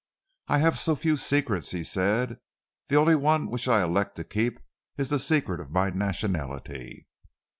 "I 0.47 0.57
have 0.57 0.79
so 0.79 0.95
few 0.95 1.15
secrets," 1.15 1.69
he 1.69 1.83
said. 1.83 2.39
"The 2.87 2.95
only 2.95 3.13
one 3.13 3.51
which 3.51 3.67
I 3.67 3.83
elect 3.83 4.15
to 4.15 4.23
keep 4.23 4.59
is 4.97 5.09
the 5.09 5.19
secret 5.19 5.59
of 5.59 5.69
my 5.71 5.91
nationality." 5.91 7.05